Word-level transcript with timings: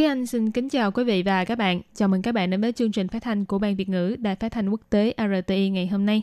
Thúy 0.00 0.06
Anh 0.06 0.26
xin 0.26 0.50
kính 0.50 0.68
chào 0.68 0.90
quý 0.90 1.04
vị 1.04 1.22
và 1.22 1.44
các 1.44 1.58
bạn. 1.58 1.80
Chào 1.94 2.08
mừng 2.08 2.22
các 2.22 2.32
bạn 2.32 2.50
đến 2.50 2.60
với 2.60 2.72
chương 2.72 2.92
trình 2.92 3.08
phát 3.08 3.22
thanh 3.22 3.44
của 3.44 3.58
Ban 3.58 3.76
Việt 3.76 3.88
ngữ 3.88 4.16
Đài 4.18 4.36
phát 4.36 4.52
thanh 4.52 4.70
quốc 4.70 4.80
tế 4.90 5.14
RTI 5.18 5.70
ngày 5.70 5.86
hôm 5.86 6.06
nay. 6.06 6.22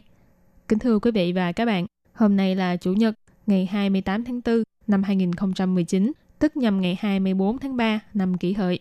Kính 0.67 0.80
thưa 0.80 1.00
quý 1.00 1.12
vị 1.12 1.31
và 1.31 1.52
các 1.52 1.66
bạn, 1.66 1.86
hôm 2.13 2.36
nay 2.36 2.55
là 2.55 2.77
Chủ 2.77 2.94
nhật, 2.94 3.16
ngày 3.48 3.66
28 3.66 4.23
tháng 4.23 4.41
4 4.45 4.63
năm 4.88 5.03
2019, 5.03 6.12
tức 6.40 6.58
nhằm 6.58 6.81
ngày 6.81 6.98
24 7.00 7.58
tháng 7.58 7.77
3 7.77 8.00
năm 8.13 8.38
kỷ 8.38 8.53
hợi. 8.53 8.80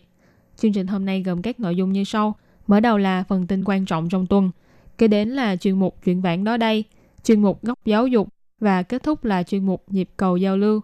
Chương 0.57 0.73
trình 0.73 0.87
hôm 0.87 1.05
nay 1.05 1.23
gồm 1.23 1.41
các 1.41 1.59
nội 1.59 1.75
dung 1.75 1.93
như 1.93 2.03
sau. 2.03 2.35
Mở 2.67 2.79
đầu 2.79 2.97
là 2.97 3.23
phần 3.27 3.47
tin 3.47 3.63
quan 3.65 3.85
trọng 3.85 4.09
trong 4.09 4.27
tuần, 4.27 4.51
kế 4.97 5.07
đến 5.07 5.29
là 5.29 5.55
chuyên 5.55 5.79
mục 5.79 5.95
chuyện 6.05 6.21
vãng 6.21 6.43
đó 6.43 6.57
đây, 6.57 6.83
chuyên 7.23 7.41
mục 7.41 7.63
góc 7.63 7.79
giáo 7.85 8.07
dục 8.07 8.27
và 8.59 8.83
kết 8.83 9.03
thúc 9.03 9.23
là 9.23 9.43
chuyên 9.43 9.65
mục 9.65 9.83
nhịp 9.87 10.09
cầu 10.17 10.37
giao 10.37 10.57
lưu. 10.57 10.81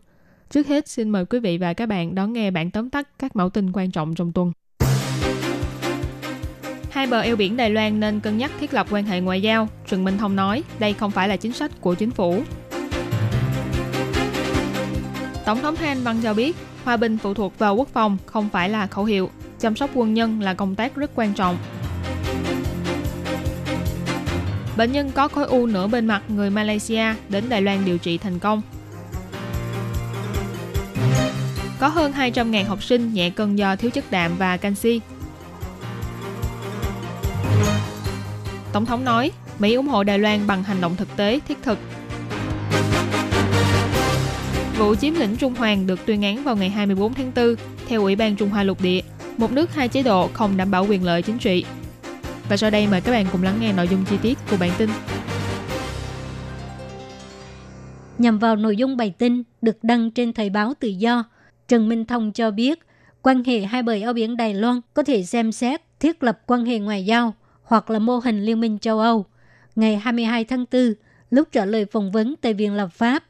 Trước 0.54 0.68
hết 0.68 0.88
xin 0.88 1.10
mời 1.10 1.26
quý 1.26 1.40
vị 1.40 1.58
và 1.58 1.74
các 1.74 1.86
bạn 1.86 2.16
đón 2.16 2.34
nghe 2.34 2.52
bản 2.52 2.72
tóm 2.72 2.90
tắt 2.90 3.10
các 3.20 3.36
mẫu 3.36 3.50
tin 3.50 3.72
quan 3.74 3.92
trọng 3.92 4.16
trong 4.16 4.32
tuần. 4.32 4.52
Hai 6.90 7.08
bờ 7.08 7.20
eo 7.20 7.36
biển 7.36 7.58
Đài 7.58 7.70
Loan 7.70 8.00
nên 8.00 8.20
cân 8.20 8.38
nhắc 8.38 8.52
thiết 8.60 8.74
lập 8.74 8.88
quan 8.92 9.06
hệ 9.06 9.22
ngoại 9.22 9.42
giao, 9.42 9.68
Trần 9.88 10.04
Minh 10.04 10.18
Thông 10.18 10.36
nói 10.36 10.64
đây 10.80 10.94
không 10.94 11.12
phải 11.12 11.28
là 11.28 11.38
chính 11.38 11.54
sách 11.54 11.72
của 11.82 11.94
chính 11.94 12.12
phủ. 12.12 12.44
Tổng 15.46 15.60
thống 15.62 15.76
Thái 15.76 15.96
Văn 15.96 16.18
cho 16.24 16.34
biết, 16.34 16.56
hòa 16.84 16.98
bình 16.98 17.18
phụ 17.18 17.34
thuộc 17.34 17.60
vào 17.60 17.76
quốc 17.76 17.88
phòng 17.88 18.18
không 18.26 18.50
phải 18.50 18.70
là 18.70 18.88
khẩu 18.88 19.06
hiệu, 19.06 19.30
chăm 19.60 19.76
sóc 19.76 19.90
quân 19.94 20.14
nhân 20.14 20.42
là 20.42 20.54
công 20.54 20.76
tác 20.76 20.96
rất 20.96 21.12
quan 21.16 21.34
trọng. 21.34 21.58
Bệnh 24.78 24.92
nhân 24.92 25.12
có 25.16 25.28
khối 25.28 25.46
u 25.46 25.66
nửa 25.66 25.88
bên 25.88 26.06
mặt 26.06 26.24
người 26.28 26.50
Malaysia 26.50 27.06
đến 27.30 27.44
Đài 27.50 27.62
Loan 27.62 27.86
điều 27.86 27.98
trị 27.98 28.18
thành 28.18 28.40
công. 28.40 28.62
Có 31.84 31.90
hơn 31.90 32.12
200.000 32.12 32.66
học 32.66 32.84
sinh 32.84 33.14
nhẹ 33.14 33.30
cân 33.30 33.56
do 33.56 33.76
thiếu 33.76 33.92
chất 33.92 34.12
đạm 34.12 34.32
và 34.38 34.58
canxi. 34.58 35.02
Tổng 38.74 38.86
thống 38.86 39.06
nói, 39.06 39.32
Mỹ 39.60 39.74
ủng 39.74 39.88
hộ 39.88 40.04
Đài 40.04 40.20
Loan 40.20 40.48
bằng 40.48 40.64
hành 40.64 40.82
động 40.82 40.96
thực 40.96 41.18
tế, 41.18 41.40
thiết 41.48 41.58
thực. 41.64 41.80
Vụ 44.78 44.96
chiếm 44.96 45.14
lĩnh 45.14 45.36
Trung 45.36 45.56
Hoàng 45.56 45.88
được 45.88 46.06
tuyên 46.06 46.22
án 46.22 46.44
vào 46.44 46.56
ngày 46.56 46.70
24 46.70 47.14
tháng 47.14 47.32
4 47.36 47.56
theo 47.88 48.02
Ủy 48.02 48.16
ban 48.16 48.36
Trung 48.36 48.50
Hoa 48.50 48.64
lục 48.64 48.82
địa, 48.82 49.02
một 49.38 49.52
nước 49.52 49.74
hai 49.76 49.88
chế 49.88 50.04
độ 50.04 50.30
không 50.34 50.58
đảm 50.58 50.72
bảo 50.72 50.86
quyền 50.90 51.04
lợi 51.04 51.22
chính 51.22 51.38
trị. 51.38 51.66
Và 52.50 52.58
sau 52.58 52.70
đây 52.70 52.88
mời 52.88 53.02
các 53.02 53.12
bạn 53.12 53.26
cùng 53.32 53.44
lắng 53.44 53.58
nghe 53.60 53.74
nội 53.74 53.88
dung 53.88 54.06
chi 54.06 54.18
tiết 54.22 54.38
của 54.52 54.58
bản 54.60 54.72
tin. 54.78 54.90
Nhằm 58.18 58.40
vào 58.40 58.56
nội 58.56 58.78
dung 58.78 58.98
bài 58.98 59.14
tin 59.18 59.44
được 59.62 59.84
đăng 59.84 60.12
trên 60.12 60.34
Thời 60.34 60.50
báo 60.50 60.74
Tự 60.80 60.88
do, 60.88 61.24
Trần 61.68 61.90
Minh 61.90 62.06
Thông 62.06 62.32
cho 62.32 62.52
biết 62.52 62.80
quan 63.22 63.44
hệ 63.44 63.60
hai 63.60 63.84
bờ 63.84 63.94
eo 63.94 64.14
biển 64.14 64.38
Đài 64.38 64.54
Loan 64.54 64.82
có 64.94 65.04
thể 65.04 65.24
xem 65.24 65.52
xét 65.52 65.82
thiết 66.00 66.24
lập 66.24 66.42
quan 66.48 66.66
hệ 66.66 66.80
ngoại 66.80 67.06
giao 67.06 67.34
hoặc 67.64 67.90
là 67.90 68.00
mô 68.00 68.18
hình 68.18 68.44
Liên 68.44 68.60
minh 68.60 68.80
châu 68.80 69.00
Âu. 69.00 69.26
Ngày 69.76 69.98
22 69.98 70.46
tháng 70.46 70.66
4, 70.72 70.94
lúc 71.30 71.48
trả 71.52 71.66
lời 71.66 71.86
phỏng 71.86 72.12
vấn 72.12 72.36
tại 72.42 72.54
Viện 72.54 72.74
Lập 72.74 72.88
pháp, 72.94 73.24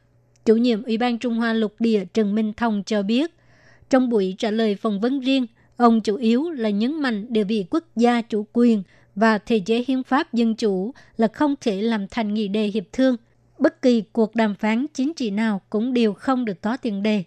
chủ 0.44 0.56
nhiệm 0.56 0.82
Ủy 0.82 0.98
ban 0.98 1.18
Trung 1.18 1.34
Hoa 1.34 1.52
lục 1.52 1.74
địa 1.78 2.04
Trần 2.14 2.34
Minh 2.34 2.52
Thông 2.56 2.82
cho 2.86 3.02
biết, 3.02 3.34
trong 3.90 4.08
buổi 4.08 4.34
trả 4.38 4.50
lời 4.50 4.74
phỏng 4.74 5.00
vấn 5.00 5.20
riêng, 5.20 5.46
ông 5.76 6.00
chủ 6.00 6.16
yếu 6.16 6.50
là 6.50 6.70
nhấn 6.70 7.00
mạnh 7.00 7.26
địa 7.28 7.44
vị 7.44 7.66
quốc 7.70 7.84
gia 7.96 8.22
chủ 8.22 8.46
quyền 8.52 8.82
và 9.14 9.38
thể 9.38 9.58
chế 9.58 9.84
hiến 9.88 10.02
pháp 10.02 10.32
dân 10.32 10.54
chủ 10.54 10.94
là 11.16 11.28
không 11.28 11.54
thể 11.60 11.82
làm 11.82 12.08
thành 12.08 12.34
nghị 12.34 12.48
đề 12.48 12.66
hiệp 12.66 12.84
thương. 12.92 13.16
Bất 13.58 13.82
kỳ 13.82 14.00
cuộc 14.12 14.34
đàm 14.34 14.54
phán 14.54 14.86
chính 14.94 15.14
trị 15.14 15.30
nào 15.30 15.60
cũng 15.70 15.92
đều 15.92 16.12
không 16.12 16.44
được 16.44 16.62
có 16.62 16.76
tiền 16.76 17.02
đề. 17.02 17.24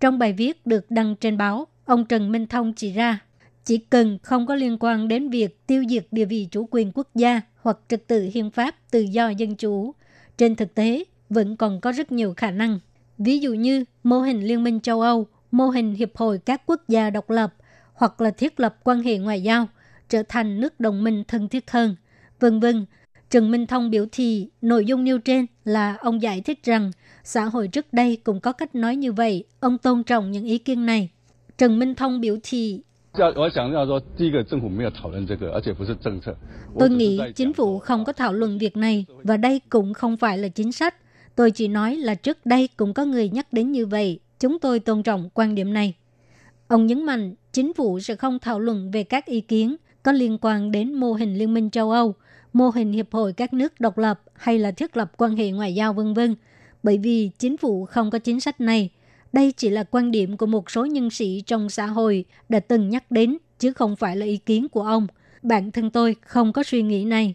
Trong 0.00 0.18
bài 0.18 0.32
viết 0.32 0.66
được 0.66 0.90
đăng 0.90 1.16
trên 1.16 1.36
báo, 1.36 1.66
ông 1.84 2.04
Trần 2.04 2.32
Minh 2.32 2.46
Thông 2.46 2.72
chỉ 2.72 2.92
ra, 2.92 3.18
chỉ 3.64 3.78
cần 3.78 4.18
không 4.22 4.46
có 4.46 4.54
liên 4.54 4.76
quan 4.80 5.08
đến 5.08 5.30
việc 5.30 5.66
tiêu 5.66 5.84
diệt 5.88 6.06
địa 6.10 6.24
vị 6.24 6.48
chủ 6.50 6.68
quyền 6.70 6.92
quốc 6.94 7.08
gia 7.14 7.40
hoặc 7.56 7.78
trật 7.88 8.06
tự 8.06 8.28
hiến 8.34 8.50
pháp 8.50 8.74
tự 8.90 9.00
do 9.00 9.28
dân 9.28 9.56
chủ, 9.56 9.94
trên 10.36 10.56
thực 10.56 10.74
tế 10.74 11.04
vẫn 11.30 11.56
còn 11.56 11.80
có 11.80 11.92
rất 11.92 12.12
nhiều 12.12 12.34
khả 12.36 12.50
năng. 12.50 12.80
Ví 13.18 13.38
dụ 13.38 13.54
như 13.54 13.84
mô 14.02 14.20
hình 14.20 14.40
Liên 14.40 14.64
minh 14.64 14.80
châu 14.80 15.00
Âu, 15.00 15.26
mô 15.50 15.68
hình 15.68 15.94
Hiệp 15.94 16.16
hội 16.16 16.38
các 16.38 16.62
quốc 16.66 16.82
gia 16.88 17.10
độc 17.10 17.30
lập 17.30 17.54
hoặc 17.92 18.20
là 18.20 18.30
thiết 18.30 18.60
lập 18.60 18.76
quan 18.84 19.02
hệ 19.02 19.18
ngoại 19.18 19.42
giao, 19.42 19.68
trở 20.08 20.22
thành 20.28 20.60
nước 20.60 20.80
đồng 20.80 21.04
minh 21.04 21.24
thân 21.28 21.48
thiết 21.48 21.70
hơn, 21.70 21.96
vân 22.40 22.60
vân. 22.60 22.86
Trần 23.30 23.50
Minh 23.50 23.66
Thông 23.66 23.90
biểu 23.90 24.06
thị 24.12 24.48
nội 24.62 24.84
dung 24.84 25.04
nêu 25.04 25.18
trên 25.18 25.46
là 25.64 25.96
ông 26.00 26.22
giải 26.22 26.40
thích 26.40 26.64
rằng 26.64 26.90
xã 27.24 27.44
hội 27.44 27.68
trước 27.68 27.92
đây 27.92 28.16
cũng 28.24 28.40
có 28.40 28.52
cách 28.52 28.74
nói 28.74 28.96
như 28.96 29.12
vậy, 29.12 29.44
ông 29.60 29.78
tôn 29.78 30.04
trọng 30.04 30.30
những 30.30 30.44
ý 30.44 30.58
kiến 30.58 30.86
này. 30.86 31.08
Trần 31.58 31.78
Minh 31.78 31.94
Thông 31.94 32.20
biểu 32.20 32.36
thị 32.42 32.82
Tôi 36.78 36.90
nghĩ 36.90 37.20
chính 37.36 37.52
phủ 37.52 37.78
không 37.78 38.04
có 38.04 38.12
thảo 38.12 38.32
luận 38.32 38.58
việc 38.58 38.76
này 38.76 39.04
và 39.22 39.36
đây 39.36 39.60
cũng 39.68 39.94
không 39.94 40.16
phải 40.16 40.38
là 40.38 40.48
chính 40.48 40.72
sách. 40.72 40.94
Tôi 41.36 41.50
chỉ 41.50 41.68
nói 41.68 41.96
là 41.96 42.14
trước 42.14 42.46
đây 42.46 42.68
cũng 42.76 42.94
có 42.94 43.04
người 43.04 43.28
nhắc 43.28 43.52
đến 43.52 43.72
như 43.72 43.86
vậy. 43.86 44.20
Chúng 44.40 44.58
tôi 44.58 44.80
tôn 44.80 45.02
trọng 45.02 45.30
quan 45.34 45.54
điểm 45.54 45.72
này. 45.72 45.94
Ông 46.68 46.86
nhấn 46.86 47.06
mạnh 47.06 47.34
chính 47.52 47.74
phủ 47.74 48.00
sẽ 48.00 48.16
không 48.16 48.38
thảo 48.38 48.58
luận 48.58 48.90
về 48.90 49.02
các 49.02 49.26
ý 49.26 49.40
kiến 49.40 49.76
có 50.02 50.12
liên 50.12 50.38
quan 50.40 50.72
đến 50.72 50.94
mô 50.94 51.12
hình 51.12 51.38
Liên 51.38 51.54
minh 51.54 51.70
châu 51.70 51.90
Âu– 51.90 52.14
mô 52.52 52.70
hình 52.70 52.92
Hiệp 52.92 53.12
hội 53.12 53.32
các 53.32 53.52
nước 53.52 53.80
độc 53.80 53.98
lập 53.98 54.20
hay 54.34 54.58
là 54.58 54.70
thiết 54.70 54.96
lập 54.96 55.12
quan 55.16 55.36
hệ 55.36 55.50
ngoại 55.50 55.74
giao 55.74 55.92
vân 55.92 56.14
vân, 56.14 56.36
bởi 56.82 56.98
vì 56.98 57.30
chính 57.38 57.56
phủ 57.56 57.84
không 57.84 58.10
có 58.10 58.18
chính 58.18 58.40
sách 58.40 58.60
này. 58.60 58.90
Đây 59.32 59.52
chỉ 59.56 59.70
là 59.70 59.84
quan 59.84 60.10
điểm 60.10 60.36
của 60.36 60.46
một 60.46 60.70
số 60.70 60.86
nhân 60.86 61.10
sĩ 61.10 61.42
trong 61.46 61.70
xã 61.70 61.86
hội 61.86 62.24
đã 62.48 62.60
từng 62.60 62.88
nhắc 62.88 63.10
đến, 63.10 63.38
chứ 63.58 63.72
không 63.72 63.96
phải 63.96 64.16
là 64.16 64.26
ý 64.26 64.36
kiến 64.36 64.68
của 64.68 64.82
ông. 64.82 65.06
Bản 65.42 65.70
thân 65.70 65.90
tôi 65.90 66.16
không 66.20 66.52
có 66.52 66.62
suy 66.62 66.82
nghĩ 66.82 67.04
này. 67.04 67.34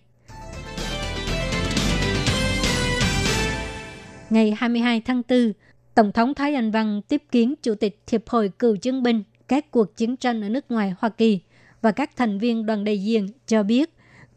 Ngày 4.29 4.53
22 4.57 5.01
tháng 5.01 5.21
4, 5.29 5.53
Tổng 5.95 6.11
thống 6.11 6.33
Thái 6.33 6.55
Anh 6.55 6.71
Văn 6.71 7.01
tiếp 7.07 7.23
kiến 7.31 7.55
Chủ 7.63 7.75
tịch 7.75 8.01
Hiệp 8.11 8.29
hội 8.29 8.49
Cựu 8.59 8.75
chiến 8.75 9.03
binh 9.03 9.23
các 9.47 9.71
cuộc 9.71 9.97
chiến 9.97 10.17
tranh 10.17 10.41
ở 10.41 10.49
nước 10.49 10.71
ngoài 10.71 10.93
Hoa 10.99 11.09
Kỳ 11.09 11.39
và 11.81 11.91
các 11.91 12.15
thành 12.15 12.39
viên 12.39 12.65
đoàn 12.65 12.83
đại 12.83 13.03
diện 13.03 13.27
cho 13.47 13.63
biết, 13.63 13.94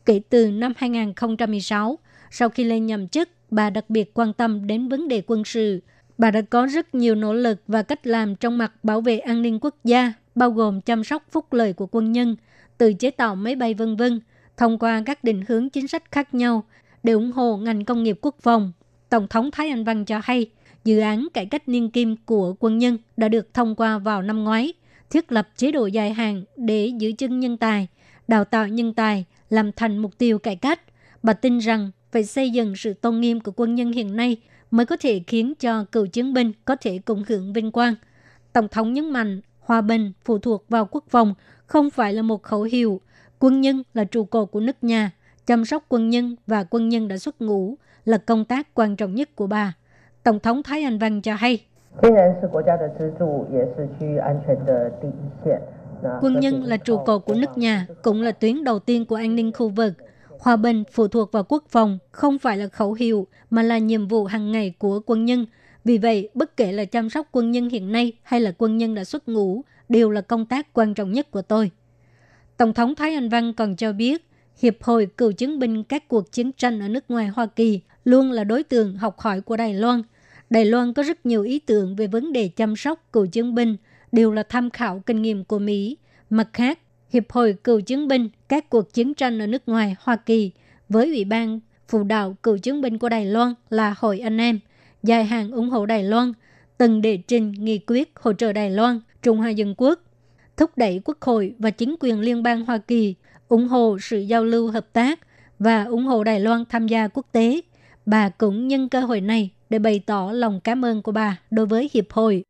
kể 0.09 0.21
từ 0.29 0.51
năm 0.51 0.73
2016, 0.77 1.99
sau 2.31 2.49
khi 2.49 2.65
lên 2.65 2.87
nhậm 2.87 3.09
chức, 3.09 3.29
bà 3.51 3.71
đặc 3.71 3.91
biệt 3.91 4.11
quan 4.15 4.33
tâm 4.33 4.67
đến 4.67 4.89
vấn 4.89 5.09
đề 5.09 5.23
quân 5.27 5.45
sự. 5.45 5.81
Bà 6.19 6.31
đã 6.31 6.41
có 6.41 6.67
rất 6.67 6.95
nhiều 6.95 7.15
nỗ 7.15 7.33
lực 7.33 7.63
và 7.67 7.83
cách 7.83 8.07
làm 8.07 8.37
trong 8.37 8.59
mặt 8.59 8.73
bảo 8.83 9.01
vệ 9.01 9.19
an 9.19 9.43
ninh 9.43 9.59
quốc 9.61 9.75
gia, 9.85 10.13
bao 10.35 10.51
gồm 10.51 10.81
chăm 10.81 11.05
sóc 11.05 11.25
phúc 11.31 11.53
lợi 11.53 11.73
của 11.73 11.87
quân 11.91 12.13
nhân, 12.13 12.37
từ 12.79 12.93
chế 12.93 13.11
tạo 13.11 13.35
máy 13.35 13.57
bay 13.57 13.75
vân 13.75 13.97
vân, 13.97 14.21
thông 14.57 14.79
qua 14.79 15.03
các 15.07 15.25
định 15.25 15.45
hướng 15.49 15.71
chính 15.71 15.89
sách 15.89 16.13
khác 16.13 16.35
nhau 16.35 16.65
để 17.03 17.13
ủng 17.13 17.33
hộ 17.33 17.57
ngành 17.57 17.85
công 17.85 18.03
nghiệp 18.03 18.19
quốc 18.23 18.37
phòng. 18.41 18.73
Tổng 19.09 19.29
thống 19.29 19.51
Thái 19.51 19.69
Anh 19.69 19.85
Văn 19.85 20.05
cho 20.05 20.21
hay, 20.25 20.51
dự 20.85 20.99
án 20.99 21.29
cải 21.35 21.47
cách 21.47 21.69
niên 21.69 21.91
kim 21.91 22.17
của 22.17 22.55
quân 22.59 22.79
nhân 22.79 22.99
đã 23.17 23.29
được 23.29 23.55
thông 23.55 23.75
qua 23.75 23.99
vào 23.99 24.23
năm 24.23 24.45
ngoái, 24.45 24.73
thiết 25.11 25.33
lập 25.33 25.49
chế 25.57 25.73
độ 25.73 25.87
dài 25.87 26.13
hạn 26.13 26.45
để 26.57 26.93
giữ 26.99 27.13
chân 27.19 27.41
nhân 27.41 27.57
tài, 27.57 27.89
đào 28.29 28.45
tạo 28.45 28.69
nhân 28.69 28.95
tài, 28.95 29.25
làm 29.51 29.73
thành 29.73 29.99
mục 29.99 30.19
tiêu 30.19 30.39
cải 30.39 30.57
cách. 30.57 30.81
Bà 31.23 31.33
tin 31.33 31.59
rằng 31.59 31.91
phải 32.13 32.25
xây 32.25 32.51
dựng 32.51 32.77
sự 32.77 32.95
tôn 32.95 33.21
nghiêm 33.21 33.41
của 33.41 33.53
quân 33.57 33.75
nhân 33.75 33.93
hiện 33.93 34.17
nay 34.17 34.37
mới 34.71 34.87
có 34.87 34.97
thể 35.01 35.21
khiến 35.27 35.55
cho 35.61 35.85
cựu 35.93 36.07
chiến 36.07 36.35
binh 36.35 36.53
có 36.65 36.77
thể 36.77 37.01
cùng 37.05 37.23
hưởng 37.29 37.53
vinh 37.53 37.73
quang. 37.73 37.95
Tổng 38.53 38.69
thống 38.69 38.93
nhấn 38.93 39.11
mạnh, 39.11 39.41
hòa 39.61 39.81
bình 39.81 40.13
phụ 40.25 40.39
thuộc 40.39 40.65
vào 40.69 40.89
quốc 40.91 41.05
phòng 41.09 41.35
không 41.67 41.91
phải 41.91 42.13
là 42.13 42.23
một 42.23 42.43
khẩu 42.43 42.63
hiệu. 42.63 43.01
Quân 43.39 43.61
nhân 43.61 43.83
là 43.95 44.05
trụ 44.05 44.25
cột 44.25 44.51
của 44.53 44.61
nước 44.61 44.85
nhà, 44.85 45.11
chăm 45.47 45.65
sóc 45.65 45.85
quân 45.89 46.11
nhân 46.11 46.37
và 46.47 46.65
quân 46.65 46.89
nhân 46.89 47.09
đã 47.09 47.19
xuất 47.19 47.41
ngũ 47.41 47.75
là 48.05 48.19
công 48.19 48.45
tác 48.45 48.75
quan 48.75 48.97
trọng 48.97 49.15
nhất 49.15 49.37
của 49.37 49.47
bà. 49.47 49.75
Tổng 50.23 50.41
thống 50.41 50.63
Thái 50.63 50.83
Anh 50.83 50.99
Văn 50.99 51.23
cho 51.23 51.35
hay, 51.35 51.65
Quân 56.21 56.41
nhân 56.41 56.63
là 56.63 56.77
trụ 56.77 56.99
cột 57.07 57.25
của 57.25 57.35
nước 57.35 57.59
nhà, 57.59 57.87
cũng 58.03 58.23
là 58.23 58.33
tuyến 58.33 58.65
đầu 58.65 58.79
tiên 58.79 59.05
của 59.05 59.15
an 59.15 59.35
ninh 59.35 59.53
khu 59.53 59.69
vực. 59.69 59.93
Hòa 60.41 60.57
bình 60.57 60.85
phụ 60.93 61.09
thuộc 61.09 61.33
vào 61.33 61.45
quốc 61.45 61.65
phòng 61.69 61.99
không 62.11 62.39
phải 62.39 62.57
là 62.57 62.69
khẩu 62.69 62.93
hiệu 62.93 63.27
mà 63.51 63.63
là 63.63 63.79
nhiệm 63.79 64.09
vụ 64.09 64.25
hàng 64.25 64.53
ngày 64.53 64.75
của 64.79 65.01
quân 65.07 65.25
nhân. 65.25 65.47
Vì 65.85 65.99
vậy, 65.99 66.29
bất 66.35 66.57
kể 66.57 66.73
là 66.73 66.85
chăm 66.85 67.11
sóc 67.11 67.29
quân 67.33 67.51
nhân 67.51 67.69
hiện 67.69 67.93
nay 67.93 68.13
hay 68.23 68.41
là 68.41 68.53
quân 68.59 68.79
nhân 68.79 68.95
đã 68.95 69.05
xuất 69.05 69.29
ngũ 69.29 69.63
đều 69.89 70.11
là 70.11 70.21
công 70.21 70.47
tác 70.47 70.73
quan 70.73 70.95
trọng 70.95 71.13
nhất 71.13 71.31
của 71.31 71.43
tôi. 71.43 71.71
Tổng 72.57 72.75
thống 72.75 72.95
Thái 72.95 73.15
Anh 73.15 73.29
Văn 73.29 73.53
còn 73.53 73.77
cho 73.77 73.93
biết, 73.93 74.25
Hiệp 74.59 74.83
hội 74.83 75.07
cựu 75.17 75.33
chiến 75.33 75.59
binh 75.59 75.85
các 75.85 76.09
cuộc 76.09 76.33
chiến 76.33 76.53
tranh 76.53 76.81
ở 76.81 76.89
nước 76.89 77.05
ngoài 77.09 77.29
Hoa 77.29 77.47
Kỳ 77.47 77.81
luôn 78.05 78.31
là 78.31 78.45
đối 78.45 78.63
tượng 78.63 78.97
học 78.97 79.19
hỏi 79.19 79.41
của 79.41 79.57
Đài 79.57 79.75
Loan. 79.75 80.03
Đài 80.51 80.65
Loan 80.65 80.93
có 80.93 81.03
rất 81.03 81.27
nhiều 81.27 81.43
ý 81.43 81.59
tưởng 81.59 81.97
về 81.97 82.07
vấn 82.07 82.33
đề 82.33 82.49
chăm 82.49 82.77
sóc 82.77 83.13
cựu 83.13 83.27
chiến 83.27 83.55
binh– 83.55 83.77
đều 84.13 84.33
là 84.33 84.43
tham 84.43 84.71
khảo 84.71 85.03
kinh 85.07 85.23
nghiệm 85.23 85.45
của 85.45 85.59
Mỹ. 85.59 85.97
Mặt 86.31 86.49
khác, 86.53 86.79
Hiệp 87.11 87.33
hội 87.33 87.57
cựu 87.65 87.81
chiến 87.81 88.09
binh 88.09 88.29
các 88.49 88.71
cuộc 88.71 88.95
chiến 88.95 89.15
tranh 89.15 89.39
ở 89.39 89.47
nước 89.47 89.63
ngoài 89.67 89.97
Hoa 90.01 90.17
Kỳ 90.17 90.53
với 90.89 91.07
Ủy 91.07 91.25
ban 91.25 91.61
phụ 91.89 92.03
đạo 92.03 92.37
cựu 92.43 92.59
chiến 92.59 92.81
binh 92.81 92.99
của 92.99 93.09
Đài 93.09 93.27
Loan 93.27 93.55
là 93.71 93.95
Hội 93.99 94.21
Anh 94.21 94.39
Em, 94.39 94.59
dài 95.03 95.25
hạn 95.25 95.51
ủng 95.51 95.71
hộ 95.71 95.87
Đài 95.87 96.03
Loan, 96.03 96.33
từng 96.79 97.03
đệ 97.03 97.17
trình 97.17 97.53
nghị 97.53 97.81
quyết 97.87 98.13
hỗ 98.15 98.33
trợ 98.33 98.53
Đài 98.53 98.71
Loan, 98.71 99.01
Trung 99.23 99.39
Hoa 99.39 99.51
Dân 99.51 99.75
Quốc, 99.77 100.01
thúc 100.57 100.71
đẩy 100.77 101.01
Quốc 101.05 101.17
hội 101.21 101.55
và 101.59 101.71
chính 101.71 101.97
quyền 102.01 102.21
liên 102.21 102.43
bang 102.43 102.65
Hoa 102.65 102.79
Kỳ 102.79 103.15
ủng 103.49 103.69
hộ 103.69 103.99
sự 104.01 104.19
giao 104.19 104.45
lưu 104.45 104.71
hợp 104.71 104.93
tác 104.93 105.21
và 105.59 105.85
ủng 105.85 106.05
hộ 106.05 106.25
Đài 106.25 106.41
Loan 106.41 106.65
tham 106.69 106.87
gia 106.87 107.09
quốc 107.09 107.27
tế. 107.33 107.61
Bà 108.07 108.29
cũng 108.29 108.69
nhân 108.69 108.89
cơ 108.89 109.01
hội 109.01 109.21
này 109.21 109.51
để 109.71 109.79
bày 109.79 110.01
tỏ 110.07 110.31
lòng 110.33 110.61
cảm 110.61 110.85
ơn 110.85 111.03
của 111.03 111.13
bà 111.13 111.41
đối 111.51 111.67
với 111.67 111.91
Hiệp 111.93 112.13
hội. 112.13 112.45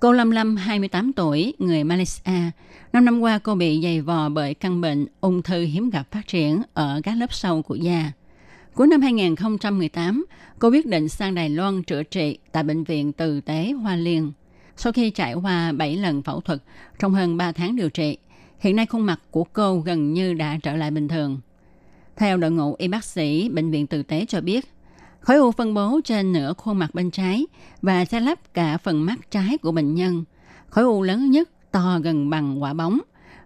Cô 0.00 0.12
Lâm 0.12 0.30
Lâm, 0.30 0.56
28 0.56 1.12
tuổi, 1.12 1.54
người 1.58 1.84
Malaysia. 1.84 2.50
Năm 2.92 3.04
năm 3.04 3.20
qua 3.20 3.38
cô 3.38 3.54
bị 3.54 3.80
dày 3.82 4.00
vò 4.00 4.28
bởi 4.28 4.54
căn 4.54 4.80
bệnh 4.80 5.06
ung 5.20 5.42
thư 5.42 5.64
hiếm 5.64 5.90
gặp 5.90 6.02
phát 6.10 6.26
triển 6.26 6.62
ở 6.74 7.00
các 7.04 7.16
lớp 7.16 7.32
sâu 7.32 7.62
của 7.62 7.74
da. 7.74 8.12
Cuối 8.74 8.86
năm 8.86 9.00
2018, 9.00 10.24
cô 10.58 10.70
quyết 10.70 10.86
định 10.86 11.08
sang 11.08 11.34
Đài 11.34 11.48
Loan 11.48 11.82
chữa 11.82 12.02
trị 12.02 12.38
tại 12.52 12.62
Bệnh 12.62 12.84
viện 12.84 13.12
Từ 13.12 13.40
Tế 13.40 13.72
Hoa 13.72 13.96
Liên. 13.96 14.32
Sau 14.76 14.92
khi 14.92 15.10
trải 15.10 15.34
qua 15.34 15.72
7 15.72 15.96
lần 15.96 16.22
phẫu 16.22 16.40
thuật 16.40 16.62
trong 16.98 17.14
hơn 17.14 17.36
3 17.36 17.52
tháng 17.52 17.76
điều 17.76 17.90
trị, 17.90 18.18
hiện 18.58 18.76
nay 18.76 18.86
khuôn 18.86 19.06
mặt 19.06 19.20
của 19.30 19.44
cô 19.44 19.80
gần 19.80 20.12
như 20.12 20.34
đã 20.34 20.58
trở 20.62 20.76
lại 20.76 20.90
bình 20.90 21.08
thường. 21.08 21.40
Theo 22.16 22.36
đội 22.36 22.50
ngũ 22.50 22.74
y 22.74 22.88
bác 22.88 23.04
sĩ 23.04 23.48
Bệnh 23.48 23.70
viện 23.70 23.86
Từ 23.86 24.02
Tế 24.02 24.24
cho 24.28 24.40
biết, 24.40 24.66
khối 25.20 25.36
u 25.36 25.52
phân 25.52 25.74
bố 25.74 26.00
trên 26.04 26.32
nửa 26.32 26.52
khuôn 26.56 26.78
mặt 26.78 26.94
bên 26.94 27.10
trái 27.10 27.46
và 27.82 28.04
che 28.04 28.20
lấp 28.20 28.54
cả 28.54 28.78
phần 28.78 29.06
mắt 29.06 29.30
trái 29.30 29.58
của 29.58 29.72
bệnh 29.72 29.94
nhân. 29.94 30.24
Khối 30.68 30.84
u 30.84 31.02
lớn 31.02 31.30
nhất 31.30 31.48
to 31.70 31.98
gần 32.02 32.30
bằng 32.30 32.62
quả 32.62 32.72
bóng, 32.72 33.00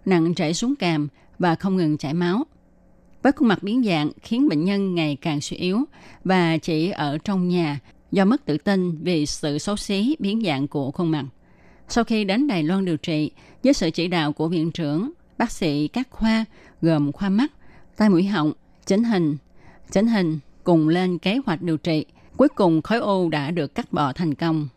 nặng 0.05 0.33
chảy 0.35 0.53
xuống 0.53 0.75
càm 0.75 1.07
và 1.39 1.55
không 1.55 1.75
ngừng 1.75 1.97
chảy 1.97 2.13
máu. 2.13 2.43
Với 3.23 3.31
khuôn 3.31 3.47
mặt 3.47 3.63
biến 3.63 3.83
dạng 3.83 4.11
khiến 4.21 4.49
bệnh 4.49 4.65
nhân 4.65 4.95
ngày 4.95 5.17
càng 5.21 5.41
suy 5.41 5.57
yếu 5.57 5.79
và 6.23 6.57
chỉ 6.57 6.89
ở 6.89 7.17
trong 7.17 7.47
nhà 7.47 7.79
do 8.11 8.25
mất 8.25 8.45
tự 8.45 8.57
tin 8.57 9.03
vì 9.03 9.25
sự 9.25 9.57
xấu 9.57 9.75
xí 9.75 10.15
biến 10.19 10.41
dạng 10.45 10.67
của 10.67 10.91
khuôn 10.91 11.11
mặt. 11.11 11.25
Sau 11.87 12.03
khi 12.03 12.23
đến 12.23 12.47
Đài 12.47 12.63
Loan 12.63 12.85
điều 12.85 12.97
trị, 12.97 13.31
với 13.63 13.73
sự 13.73 13.89
chỉ 13.91 14.07
đạo 14.07 14.33
của 14.33 14.47
viện 14.47 14.71
trưởng, 14.71 15.11
bác 15.37 15.51
sĩ 15.51 15.87
các 15.87 16.07
khoa 16.11 16.45
gồm 16.81 17.11
khoa 17.11 17.29
mắt, 17.29 17.51
tai 17.97 18.09
mũi 18.09 18.23
họng, 18.23 18.53
chỉnh 18.85 19.03
hình, 19.03 19.37
chỉnh 19.91 20.07
hình 20.07 20.39
cùng 20.65 20.89
lên 20.89 21.17
kế 21.17 21.39
hoạch 21.45 21.61
điều 21.61 21.77
trị. 21.77 22.05
Cuối 22.37 22.47
cùng 22.49 22.81
khối 22.81 22.99
u 22.99 23.29
đã 23.29 23.51
được 23.51 23.75
cắt 23.75 23.93
bỏ 23.93 24.13
thành 24.13 24.35
công. 24.35 24.67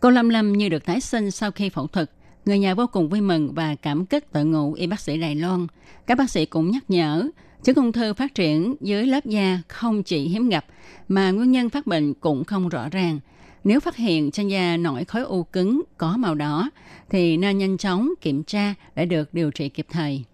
Cô 0.00 0.10
Lâm 0.10 0.28
Lâm 0.28 0.52
như 0.52 0.68
được 0.68 0.84
tái 0.84 1.00
sinh 1.00 1.30
sau 1.30 1.50
khi 1.50 1.68
phẫu 1.68 1.86
thuật. 1.86 2.10
Người 2.44 2.58
nhà 2.58 2.74
vô 2.74 2.86
cùng 2.86 3.08
vui 3.08 3.20
mừng 3.20 3.54
và 3.54 3.74
cảm 3.74 4.06
kích 4.06 4.32
đội 4.32 4.44
ngũ 4.44 4.72
y 4.72 4.86
bác 4.86 5.00
sĩ 5.00 5.20
Đài 5.20 5.34
Loan. 5.34 5.66
Các 6.06 6.18
bác 6.18 6.30
sĩ 6.30 6.46
cũng 6.46 6.70
nhắc 6.70 6.84
nhở, 6.88 7.28
chứng 7.62 7.76
ung 7.76 7.92
thư 7.92 8.14
phát 8.14 8.34
triển 8.34 8.74
dưới 8.80 9.06
lớp 9.06 9.26
da 9.26 9.58
không 9.68 10.02
chỉ 10.02 10.28
hiếm 10.28 10.48
gặp, 10.48 10.66
mà 11.08 11.30
nguyên 11.30 11.52
nhân 11.52 11.70
phát 11.70 11.86
bệnh 11.86 12.14
cũng 12.14 12.44
không 12.44 12.68
rõ 12.68 12.88
ràng. 12.88 13.20
Nếu 13.64 13.80
phát 13.80 13.96
hiện 13.96 14.30
trên 14.30 14.48
da 14.48 14.76
nổi 14.76 15.04
khối 15.04 15.22
u 15.22 15.44
cứng 15.44 15.82
có 15.98 16.16
màu 16.16 16.34
đỏ, 16.34 16.70
thì 17.10 17.36
nên 17.36 17.58
nhanh 17.58 17.78
chóng 17.78 18.10
kiểm 18.20 18.42
tra 18.42 18.74
để 18.94 19.06
được 19.06 19.34
điều 19.34 19.50
trị 19.50 19.68
kịp 19.68 19.86
thời. 19.90 20.24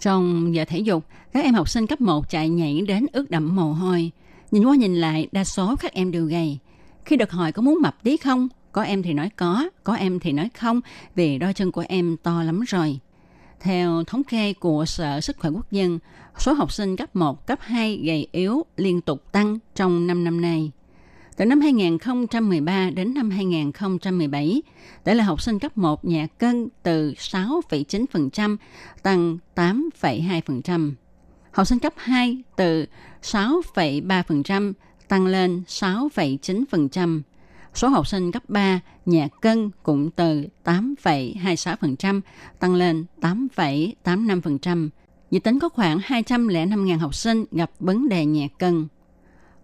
Trong 0.00 0.54
giờ 0.54 0.64
thể 0.64 0.78
dục, 0.78 1.04
các 1.32 1.44
em 1.44 1.54
học 1.54 1.68
sinh 1.68 1.86
cấp 1.86 2.00
1 2.00 2.30
chạy 2.30 2.48
nhảy 2.48 2.80
đến 2.80 3.06
ướt 3.12 3.30
đẫm 3.30 3.56
mồ 3.56 3.72
hôi. 3.72 4.10
Nhìn 4.50 4.64
qua 4.64 4.76
nhìn 4.76 4.94
lại, 4.94 5.28
đa 5.32 5.44
số 5.44 5.76
các 5.76 5.92
em 5.92 6.10
đều 6.10 6.24
gầy. 6.24 6.58
Khi 7.04 7.16
được 7.16 7.30
hỏi 7.30 7.52
có 7.52 7.62
muốn 7.62 7.78
mập 7.82 8.02
tí 8.02 8.16
không, 8.16 8.48
có 8.72 8.82
em 8.82 9.02
thì 9.02 9.12
nói 9.12 9.30
có, 9.36 9.68
có 9.84 9.94
em 9.94 10.20
thì 10.20 10.32
nói 10.32 10.50
không, 10.58 10.80
vì 11.14 11.38
đôi 11.38 11.54
chân 11.54 11.72
của 11.72 11.84
em 11.88 12.16
to 12.22 12.42
lắm 12.42 12.60
rồi. 12.60 12.98
Theo 13.60 14.04
thống 14.04 14.24
kê 14.24 14.52
của 14.52 14.84
Sở 14.84 15.20
Sức 15.20 15.36
khỏe 15.38 15.50
Quốc 15.50 15.72
dân, 15.72 15.98
số 16.38 16.52
học 16.52 16.72
sinh 16.72 16.96
cấp 16.96 17.16
1, 17.16 17.46
cấp 17.46 17.58
2 17.62 17.96
gầy 17.96 18.28
yếu 18.32 18.64
liên 18.76 19.00
tục 19.00 19.32
tăng 19.32 19.58
trong 19.74 20.06
5 20.06 20.24
năm 20.24 20.40
nay. 20.40 20.70
Từ 21.38 21.44
năm 21.44 21.60
2013 21.60 22.90
đến 22.90 23.14
năm 23.14 23.30
2017, 23.30 24.62
tỷ 25.04 25.14
lệ 25.14 25.22
học 25.22 25.42
sinh 25.42 25.58
cấp 25.58 25.78
1 25.78 26.04
nhẹ 26.04 26.26
cân 26.38 26.68
từ 26.82 27.12
6,9% 27.12 28.56
tăng 29.02 29.38
8,2%. 29.54 30.92
Học 31.50 31.66
sinh 31.66 31.78
cấp 31.78 31.92
2 31.96 32.42
từ 32.56 32.86
6,3% 33.22 34.72
tăng 35.08 35.26
lên 35.26 35.62
6,9%. 35.66 37.22
Số 37.74 37.88
học 37.88 38.06
sinh 38.06 38.32
cấp 38.32 38.42
3 38.48 38.80
nhẹ 39.06 39.28
cân 39.40 39.70
cũng 39.82 40.10
từ 40.10 40.46
8,26% 40.64 42.20
tăng 42.58 42.74
lên 42.74 43.04
8,85%. 43.20 44.88
Dự 45.30 45.38
tính 45.38 45.58
có 45.58 45.68
khoảng 45.68 45.98
205.000 45.98 46.98
học 46.98 47.14
sinh 47.14 47.44
gặp 47.52 47.70
vấn 47.80 48.08
đề 48.08 48.26
nhẹ 48.26 48.48
cân. 48.58 48.88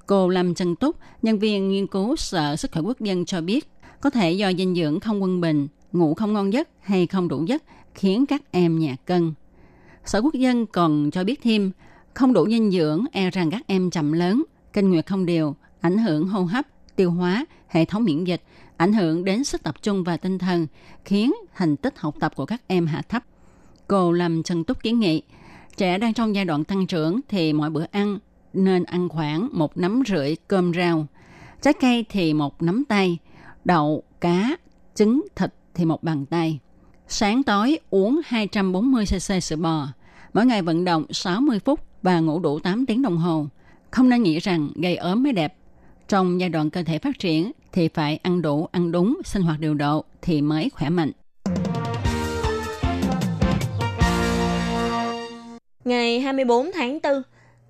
Cô 0.06 0.28
Lâm 0.28 0.54
Trân 0.54 0.76
Túc, 0.76 0.96
nhân 1.22 1.38
viên 1.38 1.68
nghiên 1.68 1.86
cứu 1.86 2.16
Sở 2.16 2.56
Sức 2.56 2.72
khỏe 2.72 2.82
Quốc 2.82 3.00
dân 3.00 3.24
cho 3.24 3.40
biết, 3.40 3.68
có 4.00 4.10
thể 4.10 4.32
do 4.32 4.52
dinh 4.52 4.74
dưỡng 4.74 5.00
không 5.00 5.22
quân 5.22 5.40
bình, 5.40 5.68
ngủ 5.92 6.14
không 6.14 6.32
ngon 6.32 6.52
giấc 6.52 6.68
hay 6.80 7.06
không 7.06 7.28
đủ 7.28 7.44
giấc 7.44 7.62
khiến 7.94 8.26
các 8.26 8.42
em 8.50 8.78
nhạt 8.78 8.98
cân. 9.06 9.34
Sở 10.04 10.20
Quốc 10.22 10.34
dân 10.34 10.66
còn 10.66 11.10
cho 11.10 11.24
biết 11.24 11.40
thêm, 11.42 11.70
không 12.14 12.32
đủ 12.32 12.46
dinh 12.50 12.70
dưỡng 12.70 13.04
e 13.12 13.30
rằng 13.30 13.50
các 13.50 13.62
em 13.66 13.90
chậm 13.90 14.12
lớn, 14.12 14.44
kinh 14.72 14.90
nguyệt 14.90 15.06
không 15.06 15.26
đều, 15.26 15.54
ảnh 15.80 15.98
hưởng 15.98 16.28
hô 16.28 16.42
hấp, 16.42 16.66
tiêu 16.96 17.10
hóa, 17.10 17.46
hệ 17.68 17.84
thống 17.84 18.04
miễn 18.04 18.24
dịch, 18.24 18.42
ảnh 18.76 18.92
hưởng 18.92 19.24
đến 19.24 19.44
sức 19.44 19.62
tập 19.62 19.74
trung 19.82 20.04
và 20.04 20.16
tinh 20.16 20.38
thần, 20.38 20.66
khiến 21.04 21.34
thành 21.54 21.76
tích 21.76 21.98
học 21.98 22.14
tập 22.20 22.32
của 22.36 22.46
các 22.46 22.62
em 22.66 22.86
hạ 22.86 23.02
thấp. 23.08 23.24
Cô 23.88 24.12
Lâm 24.12 24.42
Trần 24.42 24.64
Túc 24.64 24.82
kiến 24.82 25.00
nghị, 25.00 25.22
trẻ 25.76 25.98
đang 25.98 26.14
trong 26.14 26.34
giai 26.34 26.44
đoạn 26.44 26.64
tăng 26.64 26.86
trưởng 26.86 27.20
thì 27.28 27.52
mỗi 27.52 27.70
bữa 27.70 27.84
ăn 27.90 28.18
nên 28.56 28.84
ăn 28.84 29.08
khoảng 29.08 29.48
một 29.52 29.76
nắm 29.76 30.02
rưỡi 30.06 30.36
cơm 30.48 30.72
rau. 30.74 31.06
Trái 31.62 31.74
cây 31.80 32.04
thì 32.08 32.34
một 32.34 32.62
nắm 32.62 32.84
tay, 32.88 33.18
đậu, 33.64 34.02
cá, 34.20 34.56
trứng, 34.94 35.22
thịt 35.36 35.50
thì 35.74 35.84
một 35.84 36.02
bàn 36.02 36.26
tay. 36.26 36.58
Sáng 37.08 37.42
tối 37.42 37.78
uống 37.90 38.20
240cc 38.28 39.40
sữa 39.40 39.56
bò. 39.56 39.86
Mỗi 40.32 40.46
ngày 40.46 40.62
vận 40.62 40.84
động 40.84 41.04
60 41.10 41.58
phút 41.58 41.80
và 42.02 42.20
ngủ 42.20 42.40
đủ 42.40 42.58
8 42.58 42.86
tiếng 42.86 43.02
đồng 43.02 43.16
hồ. 43.16 43.46
Không 43.90 44.08
nên 44.08 44.22
nghĩ 44.22 44.38
rằng 44.38 44.68
gây 44.74 44.96
ốm 44.96 45.22
mới 45.22 45.32
đẹp. 45.32 45.56
Trong 46.08 46.40
giai 46.40 46.48
đoạn 46.48 46.70
cơ 46.70 46.82
thể 46.82 46.98
phát 46.98 47.18
triển 47.18 47.52
thì 47.72 47.88
phải 47.88 48.16
ăn 48.16 48.42
đủ, 48.42 48.68
ăn 48.72 48.92
đúng, 48.92 49.20
sinh 49.24 49.42
hoạt 49.42 49.60
điều 49.60 49.74
độ 49.74 50.04
thì 50.22 50.42
mới 50.42 50.70
khỏe 50.70 50.88
mạnh. 50.90 51.10
Ngày 55.84 56.20
24 56.20 56.70
tháng 56.74 56.98
4, 57.02 57.22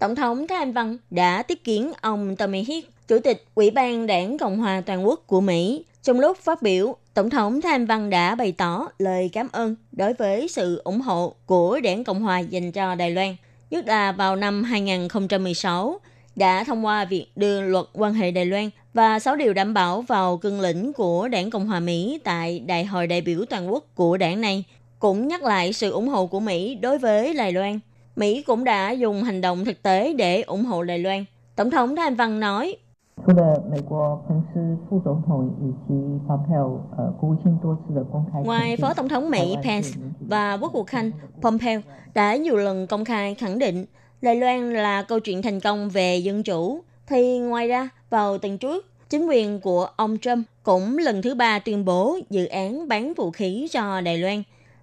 Tổng 0.05 0.15
thống 0.15 0.47
Thái 0.47 0.59
Anh 0.59 0.73
Văn 0.73 0.97
đã 1.11 1.43
tiếp 1.43 1.59
kiến 1.65 1.93
ông 2.01 2.37
Tommy 2.37 2.65
Hick, 2.69 3.09
Chủ 3.09 3.19
tịch 3.19 3.45
Ủy 3.55 3.71
ban 3.71 4.07
Đảng 4.07 4.39
Cộng 4.39 4.59
hòa 4.59 4.83
Toàn 4.87 5.07
quốc 5.07 5.23
của 5.27 5.41
Mỹ. 5.41 5.85
Trong 6.03 6.21
lúc 6.21 6.39
phát 6.39 6.63
biểu, 6.63 6.97
Tổng 7.15 7.31
thống 7.31 7.61
Thái 7.61 7.73
Anh 7.73 7.87
Văn 7.87 8.11
đã 8.11 8.35
bày 8.35 8.53
tỏ 8.53 8.89
lời 8.99 9.31
cảm 9.33 9.49
ơn 9.53 9.77
đối 9.93 10.15
với 10.15 10.49
sự 10.49 10.81
ủng 10.85 11.01
hộ 11.01 11.35
của 11.47 11.81
Đảng 11.81 12.05
Cộng 12.05 12.23
hòa 12.23 12.39
dành 12.39 12.73
cho 12.73 12.95
Đài 12.95 13.11
Loan, 13.11 13.37
nhất 13.71 13.87
là 13.87 14.13
vào 14.13 14.37
năm 14.37 14.63
2016 14.63 16.01
đã 16.37 16.65
thông 16.65 16.87
qua 16.87 17.05
việc 17.05 17.27
đưa 17.37 17.61
luật 17.61 17.85
quan 17.93 18.15
hệ 18.15 18.31
Đài 18.31 18.47
Loan 18.47 18.71
và 18.95 19.19
6 19.19 19.37
điều 19.37 19.53
đảm 19.53 19.75
bảo 19.75 20.03
vào 20.03 20.37
cương 20.37 20.61
lĩnh 20.61 20.93
của 20.93 21.29
Đảng 21.29 21.51
Cộng 21.51 21.67
hòa 21.67 21.81
Mỹ 21.81 22.21
tại 22.25 22.61
Đại 22.61 22.85
hội 22.85 23.07
đại 23.07 23.21
biểu 23.21 23.45
toàn 23.51 23.73
quốc 23.73 23.85
của 23.95 24.17
đảng 24.17 24.41
này, 24.41 24.65
cũng 24.99 25.29
nhắc 25.29 25.43
lại 25.43 25.73
sự 25.73 25.91
ủng 25.91 26.09
hộ 26.09 26.27
của 26.27 26.41
Mỹ 26.41 26.75
đối 26.75 26.99
với 26.99 27.35
Đài 27.35 27.53
Loan. 27.53 27.81
Mỹ 28.17 28.43
cũng 28.43 28.65
đã 28.65 28.91
dùng 28.91 29.23
hành 29.23 29.41
động 29.41 29.65
thực 29.65 29.83
tế 29.83 30.13
để 30.13 30.43
ủng 30.43 30.65
hộ 30.65 30.83
Đài 30.83 30.99
Loan. 30.99 31.25
Tổng 31.57 31.71
thống 31.71 31.97
Thanh 31.97 32.15
Văn 32.15 32.41
nói, 32.41 32.77
Ngoài 38.45 38.77
Phó 38.77 38.95
Tổng 38.95 39.09
thống 39.09 39.31
Mỹ 39.31 39.57
Pence 39.63 39.89
và 40.21 40.57
Quốc 40.57 40.73
vụ 40.73 40.85
Khanh 40.85 41.11
Pompeo 41.43 41.81
đã 42.15 42.37
nhiều 42.37 42.57
lần 42.57 42.87
công 42.87 43.05
khai 43.05 43.35
khẳng 43.35 43.59
định 43.59 43.85
Đài 44.23 44.37
Loan 44.37 44.73
là 44.73 45.03
câu 45.03 45.21
chuyện 45.21 45.43
thành 45.43 45.61
công 45.61 45.91
về 45.91 46.17
dân 46.17 46.43
chủ, 46.43 46.81
thì 47.07 47.39
ngoài 47.39 47.69
ra 47.69 47.89
vào 48.11 48.39
tuần 48.39 48.59
trước, 48.59 48.87
chính 49.11 49.27
quyền 49.27 49.61
của 49.61 49.89
ông 49.97 50.19
Trump 50.19 50.47
cũng 50.63 50.99
lần 50.99 51.23
thứ 51.23 51.35
ba 51.35 51.59
tuyên 51.59 51.85
bố 51.85 52.19
dự 52.31 52.47
án 52.47 52.89
bán 52.89 53.15
vũ 53.15 53.31
khí 53.31 53.69
cho 53.71 54.01
Đài 54.01 54.19
Loan 54.19 54.43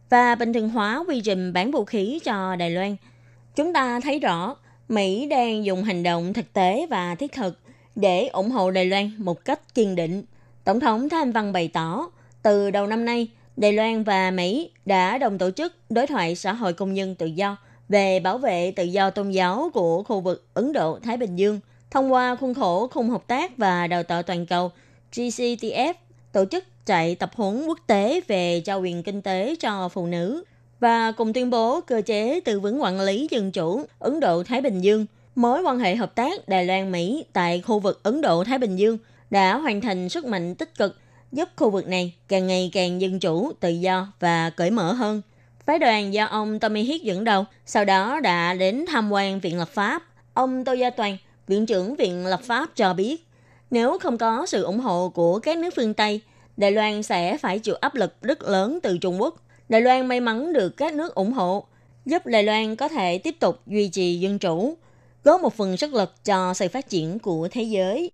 và 0.09 0.35
bình 0.35 0.53
thường 0.53 0.69
hóa 0.69 1.03
quy 1.07 1.21
trình 1.21 1.53
bán 1.53 1.71
vũ 1.71 1.85
khí 1.85 2.19
cho 2.23 2.55
Đài 2.55 2.69
Loan– 2.69 2.95
Chúng 3.55 3.73
ta 3.73 3.99
thấy 3.99 4.19
rõ 4.19 4.55
Mỹ 4.89 5.27
đang 5.27 5.65
dùng 5.65 5.83
hành 5.83 6.03
động 6.03 6.33
thực 6.33 6.53
tế 6.53 6.87
và 6.89 7.15
thiết 7.15 7.31
thực 7.31 7.59
để 7.95 8.27
ủng 8.27 8.51
hộ 8.51 8.71
Đài 8.71 8.85
Loan 8.85 9.11
một 9.17 9.45
cách 9.45 9.75
kiên 9.75 9.95
định. 9.95 10.23
Tổng 10.63 10.79
thống 10.79 11.09
Thái 11.09 11.21
Anh 11.21 11.31
Văn 11.31 11.53
bày 11.53 11.67
tỏ, 11.67 12.09
từ 12.43 12.71
đầu 12.71 12.87
năm 12.87 13.05
nay, 13.05 13.27
Đài 13.57 13.73
Loan 13.73 14.03
và 14.03 14.31
Mỹ 14.31 14.71
đã 14.85 15.17
đồng 15.17 15.37
tổ 15.37 15.51
chức 15.51 15.73
đối 15.89 16.07
thoại 16.07 16.35
xã 16.35 16.53
hội 16.53 16.73
công 16.73 16.93
nhân 16.93 17.15
tự 17.15 17.25
do 17.25 17.57
về 17.89 18.19
bảo 18.19 18.37
vệ 18.37 18.71
tự 18.71 18.83
do 18.83 19.09
tôn 19.09 19.29
giáo 19.29 19.69
của 19.73 20.03
khu 20.03 20.19
vực 20.19 20.47
Ấn 20.53 20.73
Độ-Thái 20.73 21.17
Bình 21.17 21.35
Dương 21.35 21.59
thông 21.91 22.13
qua 22.13 22.35
khuôn 22.35 22.53
khổ 22.53 22.87
khung 22.87 23.09
hợp 23.09 23.27
tác 23.27 23.57
và 23.57 23.87
đào 23.87 24.03
tạo 24.03 24.23
toàn 24.23 24.45
cầu 24.45 24.71
GCTF 25.13 25.93
tổ 26.31 26.45
chức 26.45 26.63
chạy 26.85 27.15
tập 27.15 27.31
huấn 27.35 27.65
quốc 27.67 27.79
tế 27.87 28.21
về 28.27 28.61
trao 28.65 28.81
quyền 28.81 29.03
kinh 29.03 29.21
tế 29.21 29.55
cho 29.59 29.89
phụ 29.89 30.05
nữ 30.05 30.43
và 30.81 31.11
cùng 31.11 31.33
tuyên 31.33 31.49
bố 31.49 31.81
cơ 31.81 32.01
chế 32.05 32.39
tư 32.39 32.59
vấn 32.59 32.81
quản 32.81 33.01
lý 33.01 33.27
dân 33.31 33.51
chủ 33.51 33.85
Ấn 33.99 34.19
Độ-Thái 34.19 34.61
Bình 34.61 34.81
Dương. 34.81 35.05
Mối 35.35 35.61
quan 35.61 35.79
hệ 35.79 35.95
hợp 35.95 36.15
tác 36.15 36.47
Đài 36.47 36.65
Loan-Mỹ 36.65 37.23
tại 37.33 37.61
khu 37.61 37.79
vực 37.79 38.03
Ấn 38.03 38.21
Độ-Thái 38.21 38.57
Bình 38.57 38.75
Dương 38.75 38.97
đã 39.29 39.57
hoàn 39.57 39.81
thành 39.81 40.09
sức 40.09 40.25
mạnh 40.25 40.55
tích 40.55 40.77
cực 40.77 40.97
giúp 41.31 41.49
khu 41.55 41.69
vực 41.69 41.87
này 41.87 42.13
càng 42.27 42.47
ngày 42.47 42.69
càng 42.73 43.01
dân 43.01 43.19
chủ, 43.19 43.51
tự 43.59 43.69
do 43.69 44.07
và 44.19 44.49
cởi 44.49 44.71
mở 44.71 44.93
hơn. 44.93 45.21
Phái 45.65 45.79
đoàn 45.79 46.13
do 46.13 46.25
ông 46.25 46.59
Tommy 46.59 46.81
Hiết 46.81 47.03
dẫn 47.03 47.23
đầu, 47.23 47.45
sau 47.65 47.85
đó 47.85 48.19
đã 48.19 48.53
đến 48.53 48.85
tham 48.87 49.11
quan 49.11 49.39
Viện 49.39 49.57
Lập 49.57 49.69
pháp. 49.69 50.03
Ông 50.33 50.65
Tô 50.65 50.73
Gia 50.73 50.89
Toàn, 50.89 51.17
Viện 51.47 51.65
trưởng 51.65 51.95
Viện 51.95 52.25
Lập 52.25 52.41
pháp 52.43 52.75
cho 52.75 52.93
biết, 52.93 53.27
nếu 53.71 53.99
không 53.99 54.17
có 54.17 54.45
sự 54.45 54.63
ủng 54.63 54.79
hộ 54.79 55.09
của 55.09 55.39
các 55.39 55.57
nước 55.57 55.69
phương 55.75 55.93
Tây, 55.93 56.21
Đài 56.57 56.71
Loan 56.71 57.03
sẽ 57.03 57.37
phải 57.37 57.59
chịu 57.59 57.75
áp 57.81 57.95
lực 57.95 58.21
rất 58.21 58.41
lớn 58.41 58.79
từ 58.83 58.97
Trung 58.97 59.21
Quốc. 59.21 59.35
Đài 59.71 59.81
Loan 59.81 60.07
may 60.07 60.19
mắn 60.19 60.53
được 60.53 60.77
các 60.77 60.93
nước 60.93 61.15
ủng 61.15 61.33
hộ, 61.33 61.63
giúp 62.05 62.25
Đài 62.25 62.43
Loan 62.43 62.75
có 62.75 62.87
thể 62.87 63.17
tiếp 63.17 63.35
tục 63.39 63.59
duy 63.67 63.89
trì 63.89 64.19
dân 64.19 64.39
chủ, 64.39 64.77
góp 65.23 65.41
một 65.41 65.53
phần 65.53 65.77
sức 65.77 65.93
lực 65.93 66.25
cho 66.25 66.53
sự 66.53 66.67
phát 66.67 66.89
triển 66.89 67.19
của 67.19 67.47
thế 67.51 67.63
giới. 67.63 68.11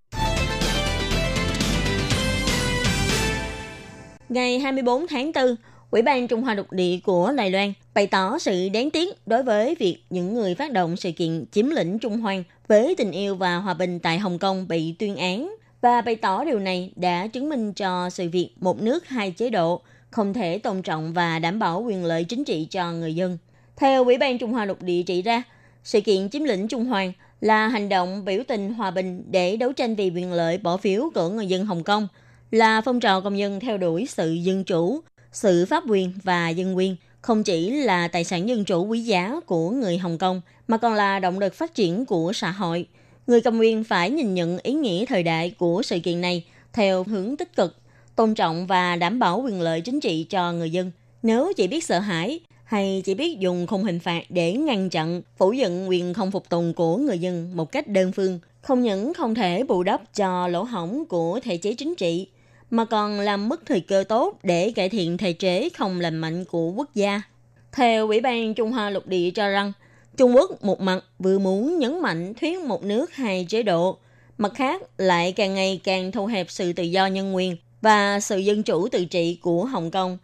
Ngày 4.30 4.60
24 4.60 5.08
tháng 5.08 5.32
4, 5.36 5.56
Ủy 5.92 6.02
ban 6.02 6.28
Trung 6.28 6.42
Hoa 6.42 6.54
Lục 6.54 6.72
Địa 6.72 7.00
của 7.04 7.32
Đài 7.38 7.52
Loan 7.52 7.74
bày 7.94 8.08
tỏ 8.08 8.38
sự 8.40 8.70
đáng 8.70 8.92
tiếc 8.92 9.28
đối 9.28 9.44
với 9.44 9.76
việc 9.80 9.98
những 10.10 10.34
người 10.34 10.56
phát 10.56 10.72
động 10.72 10.98
sự 10.98 11.12
kiện 11.12 11.46
chiếm 11.52 11.70
lĩnh 11.70 12.00
Trung 12.00 12.18
Hoa 12.18 12.36
với 12.68 12.96
tình 12.98 13.12
yêu 13.12 13.36
và 13.36 13.56
hòa 13.56 13.74
bình 13.74 14.00
tại 14.00 14.20
Hồng 14.20 14.40
Kông 14.40 14.68
bị 14.68 14.96
tuyên 15.00 15.16
án 15.16 15.56
và 15.82 16.02
bày 16.02 16.16
tỏ 16.16 16.44
điều 16.44 16.60
này 16.60 16.92
đã 16.96 17.28
chứng 17.28 17.50
minh 17.50 17.74
cho 17.74 18.10
sự 18.10 18.30
việc 18.30 18.50
một 18.60 18.82
nước 18.82 19.08
hai 19.08 19.32
chế 19.32 19.50
độ 19.50 19.82
không 20.12 20.34
thể 20.34 20.58
tôn 20.58 20.82
trọng 20.82 21.14
và 21.14 21.40
đảm 21.40 21.60
bảo 21.60 21.82
quyền 21.82 22.06
lợi 22.06 22.24
chính 22.24 22.44
trị 22.44 22.68
cho 22.72 22.92
người 22.92 23.16
dân. 23.16 23.38
Theo 23.76 24.06
Ủy 24.06 24.18
ban 24.18 24.38
Trung 24.38 24.54
Hoa 24.54 24.66
Lục 24.66 24.82
Địa 24.82 25.04
chỉ 25.04 25.22
ra, 25.22 25.44
sự 25.84 26.02
kiện 26.02 26.30
chiếm 26.30 26.44
lĩnh 26.44 26.68
Trung 26.68 26.86
Hoàng 26.86 27.14
là 27.42 27.68
hành 27.68 27.90
động 27.90 28.26
biểu 28.26 28.44
tình 28.48 28.74
hòa 28.74 28.92
bình 28.92 29.24
để 29.32 29.58
đấu 29.58 29.74
tranh 29.74 29.96
vì 29.96 30.12
quyền 30.16 30.34
lợi 30.34 30.58
bỏ 30.58 30.78
phiếu 30.78 31.10
của 31.16 31.30
người 31.30 31.48
dân 31.48 31.66
Hồng 31.66 31.84
Kông, 31.84 32.08
là 32.52 32.82
phong 32.82 33.00
trào 33.00 33.22
công 33.22 33.40
dân 33.40 33.60
theo 33.60 33.78
đuổi 33.78 34.08
sự 34.10 34.34
dân 34.34 34.64
chủ, 34.64 35.02
sự 35.32 35.66
pháp 35.66 35.84
quyền 35.90 36.14
và 36.24 36.50
dân 36.50 36.78
quyền, 36.78 36.96
không 37.22 37.44
chỉ 37.44 37.72
là 37.72 38.08
tài 38.08 38.24
sản 38.24 38.50
dân 38.50 38.66
chủ 38.66 38.86
quý 38.86 39.00
giá 39.00 39.40
của 39.46 39.70
người 39.70 39.98
Hồng 39.98 40.18
Kông, 40.18 40.42
mà 40.68 40.78
còn 40.78 40.94
là 40.94 41.20
động 41.20 41.40
lực 41.40 41.54
phát 41.54 41.76
triển 41.76 42.06
của 42.06 42.34
xã 42.34 42.52
hội. 42.52 42.88
Người 43.28 43.42
cầm 43.42 43.60
quyền 43.60 43.84
phải 43.84 44.10
nhìn 44.10 44.34
nhận 44.34 44.58
ý 44.64 44.74
nghĩa 44.74 45.06
thời 45.06 45.24
đại 45.24 45.56
của 45.58 45.82
sự 45.84 46.00
kiện 46.00 46.22
này 46.22 46.46
theo 46.74 47.04
hướng 47.04 47.38
tích 47.38 47.56
cực, 47.56 47.76
tôn 48.18 48.36
trọng 48.36 48.68
và 48.68 48.96
đảm 48.96 49.20
bảo 49.20 49.42
quyền 49.46 49.62
lợi 49.62 49.82
chính 49.82 50.00
trị 50.00 50.26
cho 50.30 50.52
người 50.52 50.70
dân. 50.70 50.92
Nếu 51.24 51.54
chỉ 51.58 51.68
biết 51.68 51.84
sợ 51.84 52.00
hãi 52.00 52.40
hay 52.64 53.02
chỉ 53.06 53.14
biết 53.14 53.40
dùng 53.40 53.68
khung 53.68 53.84
hình 53.84 54.00
phạt 54.00 54.24
để 54.30 54.54
ngăn 54.54 54.90
chặn, 54.90 55.22
phủ 55.38 55.50
nhận 55.52 55.90
quyền 55.90 56.14
không 56.14 56.32
phục 56.32 56.50
tùng 56.50 56.74
của 56.74 56.98
người 56.98 57.20
dân 57.20 57.52
một 57.56 57.72
cách 57.72 57.88
đơn 57.88 58.12
phương, 58.12 58.40
không 58.62 58.82
những 58.82 59.14
không 59.14 59.36
thể 59.36 59.64
bù 59.64 59.84
đắp 59.84 60.16
cho 60.16 60.48
lỗ 60.48 60.64
hổng 60.64 61.06
của 61.06 61.40
thể 61.44 61.58
chế 61.58 61.74
chính 61.74 61.96
trị, 61.96 62.28
mà 62.70 62.86
còn 62.86 63.20
làm 63.20 63.50
mất 63.50 63.66
thời 63.66 63.80
cơ 63.80 64.04
tốt 64.10 64.40
để 64.44 64.72
cải 64.76 64.90
thiện 64.90 65.18
thể 65.18 65.34
chế 65.34 65.70
không 65.70 66.00
lành 66.00 66.18
mạnh 66.18 66.46
của 66.46 66.72
quốc 66.72 66.90
gia. 66.96 67.22
Theo 67.72 68.08
Ủy 68.08 68.22
ban 68.22 68.54
Trung 68.54 68.72
Hoa 68.72 68.90
Lục 68.90 69.08
Địa 69.08 69.32
cho 69.32 69.50
rằng, 69.50 69.74
Trung 70.18 70.36
Quốc 70.36 70.64
một 70.64 70.82
mặt 70.82 71.04
vừa 71.20 71.40
muốn 71.40 71.80
nhấn 71.80 72.02
mạnh 72.02 72.34
thuyết 72.34 72.62
một 72.62 72.84
nước 72.84 73.14
hai 73.14 73.46
chế 73.50 73.64
độ, 73.64 73.98
mặt 74.38 74.52
khác 74.56 74.82
lại 74.98 75.32
càng 75.32 75.54
ngày 75.54 75.82
càng 75.84 76.12
thu 76.12 76.26
hẹp 76.26 76.50
sự 76.50 76.74
tự 76.74 76.84
do 76.84 77.08
nhân 77.08 77.36
quyền 77.36 77.58
và 77.88 78.20
sự 78.20 78.38
dân 78.38 78.64
chủ 78.64 78.88
tự 78.88 79.06
trị 79.06 79.40
của 79.42 79.66
Hồng 79.66 79.92
Kông. 79.92 80.18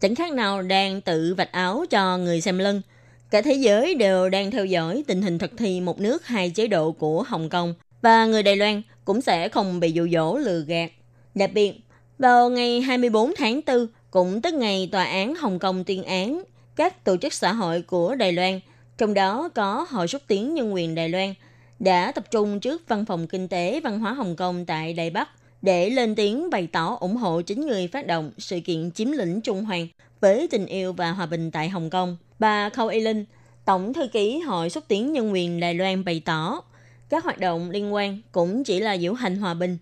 Chẳng 0.00 0.14
khác 0.14 0.32
nào 0.32 0.62
đang 0.62 1.00
tự 1.00 1.34
vạch 1.34 1.52
áo 1.52 1.84
cho 1.90 2.18
người 2.18 2.40
xem 2.40 2.58
lưng. 2.58 2.82
Cả 3.30 3.42
thế 3.42 3.52
giới 3.52 3.94
đều 3.94 4.28
đang 4.28 4.50
theo 4.50 4.64
dõi 4.64 5.04
tình 5.06 5.22
hình 5.22 5.38
thực 5.38 5.50
thi 5.58 5.80
một 5.80 6.00
nước 6.00 6.26
hai 6.26 6.50
chế 6.50 6.66
độ 6.66 6.92
của 6.92 7.22
Hồng 7.22 7.48
Kông 7.48 7.74
và 8.02 8.26
người 8.26 8.42
Đài 8.42 8.56
Loan 8.56 8.82
cũng 9.04 9.20
sẽ 9.20 9.48
không 9.48 9.80
bị 9.80 9.92
dụ 9.92 10.08
dỗ 10.12 10.36
lừa 10.36 10.60
gạt. 10.66 10.90
Đặc 11.34 11.50
biệt, 11.54 11.72
vào 12.18 12.50
ngày 12.50 12.80
24 12.80 13.32
tháng 13.36 13.60
4, 13.66 13.86
cũng 14.10 14.42
tức 14.42 14.54
ngày 14.54 14.88
tòa 14.92 15.04
án 15.04 15.34
Hồng 15.34 15.58
Kông 15.58 15.84
tuyên 15.84 16.04
án, 16.04 16.42
các 16.76 17.04
tổ 17.04 17.16
chức 17.16 17.32
xã 17.32 17.52
hội 17.52 17.82
của 17.82 18.14
Đài 18.14 18.32
Loan, 18.32 18.60
trong 18.98 19.14
đó 19.14 19.48
có 19.54 19.86
Hội 19.90 20.08
xúc 20.08 20.22
tiến 20.26 20.54
nhân 20.54 20.74
quyền 20.74 20.94
Đài 20.94 21.08
Loan, 21.08 21.34
đã 21.78 22.12
tập 22.12 22.24
trung 22.30 22.60
trước 22.60 22.82
Văn 22.88 23.04
phòng 23.04 23.26
Kinh 23.26 23.48
tế 23.48 23.80
Văn 23.80 24.00
hóa 24.00 24.12
Hồng 24.12 24.36
Kông 24.36 24.66
tại 24.66 24.92
Đài 24.92 25.10
Bắc 25.10 25.28
để 25.66 25.90
lên 25.90 26.14
tiếng 26.14 26.50
bày 26.50 26.68
tỏ 26.72 26.96
ủng 27.00 27.16
hộ 27.16 27.40
chính 27.42 27.66
người 27.66 27.88
phát 27.88 28.06
động 28.06 28.30
sự 28.38 28.60
kiện 28.60 28.90
chiếm 28.90 29.12
lĩnh 29.12 29.40
Trung 29.40 29.64
Hoàng 29.64 29.88
với 30.20 30.48
tình 30.50 30.66
yêu 30.66 30.92
và 30.92 31.12
hòa 31.12 31.26
bình 31.26 31.50
tại 31.50 31.68
Hồng 31.68 31.90
Kông. 31.90 32.16
Bà 32.38 32.68
Khâu 32.68 32.88
Y 32.88 33.00
Linh, 33.00 33.24
Tổng 33.64 33.92
thư 33.92 34.08
ký 34.08 34.38
Hội 34.38 34.70
xúc 34.70 34.84
tiến 34.88 35.12
nhân 35.12 35.32
quyền 35.32 35.60
Đài 35.60 35.74
Loan 35.74 36.04
bày 36.04 36.22
tỏ, 36.24 36.60
các 37.08 37.24
hoạt 37.24 37.38
động 37.38 37.70
liên 37.70 37.94
quan 37.94 38.20
cũng 38.32 38.64
chỉ 38.64 38.80
là 38.80 38.98
diễu 38.98 39.12
hành 39.12 39.36
hòa 39.36 39.54
bình. 39.54 39.78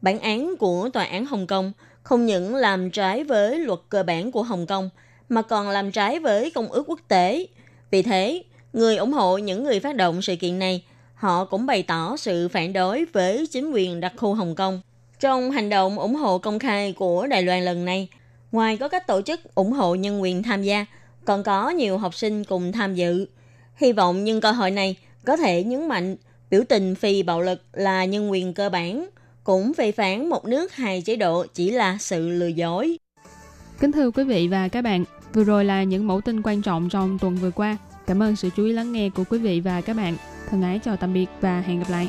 Bản 0.00 0.18
án 0.18 0.56
của 0.58 0.88
Tòa 0.92 1.04
án 1.04 1.26
Hồng 1.26 1.46
Kông 1.46 1.72
không 2.02 2.26
những 2.26 2.54
làm 2.54 2.90
trái 2.90 3.24
với 3.24 3.58
luật 3.58 3.80
cơ 3.88 4.02
bản 4.02 4.32
của 4.32 4.42
Hồng 4.42 4.66
Kông, 4.66 4.90
mà 5.28 5.42
còn 5.42 5.68
làm 5.68 5.90
trái 5.90 6.18
với 6.18 6.50
công 6.50 6.68
ước 6.68 6.84
quốc 6.86 7.00
tế. 7.08 7.46
Vì 7.90 8.02
thế, 8.02 8.42
người 8.72 8.96
ủng 8.96 9.12
hộ 9.12 9.38
những 9.38 9.64
người 9.64 9.80
phát 9.80 9.96
động 9.96 10.22
sự 10.22 10.36
kiện 10.36 10.58
này, 10.58 10.84
họ 11.14 11.44
cũng 11.44 11.66
bày 11.66 11.82
tỏ 11.82 12.16
sự 12.16 12.48
phản 12.48 12.72
đối 12.72 13.04
với 13.04 13.46
chính 13.46 13.70
quyền 13.70 14.00
đặc 14.00 14.12
khu 14.16 14.34
Hồng 14.34 14.54
Kông. 14.54 14.80
Trong 15.20 15.50
hành 15.50 15.70
động 15.70 15.98
ủng 15.98 16.14
hộ 16.14 16.38
công 16.38 16.58
khai 16.58 16.92
của 16.92 17.26
Đài 17.26 17.42
Loan 17.42 17.64
lần 17.64 17.84
này, 17.84 18.08
ngoài 18.52 18.76
có 18.76 18.88
các 18.88 19.06
tổ 19.06 19.22
chức 19.22 19.54
ủng 19.54 19.72
hộ 19.72 19.94
nhân 19.94 20.22
quyền 20.22 20.42
tham 20.42 20.62
gia, 20.62 20.86
còn 21.24 21.42
có 21.42 21.70
nhiều 21.70 21.98
học 21.98 22.14
sinh 22.14 22.44
cùng 22.44 22.72
tham 22.72 22.94
dự. 22.94 23.26
Hy 23.76 23.92
vọng 23.92 24.24
nhân 24.24 24.40
cơ 24.40 24.52
hội 24.52 24.70
này 24.70 24.96
có 25.26 25.36
thể 25.36 25.64
nhấn 25.64 25.88
mạnh 25.88 26.16
biểu 26.50 26.62
tình 26.68 26.94
phi 26.94 27.22
bạo 27.22 27.40
lực 27.40 27.62
là 27.72 28.04
nhân 28.04 28.30
quyền 28.30 28.54
cơ 28.54 28.68
bản, 28.68 29.08
cũng 29.44 29.74
phê 29.74 29.92
phán 29.92 30.28
một 30.28 30.44
nước 30.44 30.72
hai 30.72 31.02
chế 31.02 31.16
độ 31.16 31.46
chỉ 31.54 31.70
là 31.70 31.96
sự 32.00 32.28
lừa 32.28 32.46
dối. 32.46 32.98
Kính 33.80 33.92
thưa 33.92 34.10
quý 34.10 34.24
vị 34.24 34.48
và 34.48 34.68
các 34.68 34.82
bạn, 34.82 35.04
vừa 35.34 35.44
rồi 35.44 35.64
là 35.64 35.82
những 35.82 36.06
mẫu 36.06 36.20
tin 36.20 36.42
quan 36.42 36.62
trọng 36.62 36.88
trong 36.88 37.18
tuần 37.18 37.36
vừa 37.36 37.50
qua. 37.50 37.76
Cảm 38.06 38.22
ơn 38.22 38.36
sự 38.36 38.50
chú 38.56 38.64
ý 38.64 38.72
lắng 38.72 38.92
nghe 38.92 39.10
của 39.10 39.24
quý 39.30 39.38
vị 39.38 39.60
và 39.60 39.80
các 39.80 39.96
bạn. 39.96 40.16
Thân 40.50 40.62
ái 40.62 40.80
chào 40.84 40.96
tạm 40.96 41.12
biệt 41.12 41.26
và 41.40 41.60
hẹn 41.60 41.78
gặp 41.78 41.90
lại. 41.90 42.08